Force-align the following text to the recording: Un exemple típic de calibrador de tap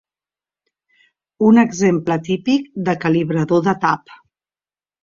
Un 1.49 1.61
exemple 1.65 2.19
típic 2.31 2.67
de 2.89 2.99
calibrador 3.07 3.67
de 3.71 3.79
tap 3.87 4.15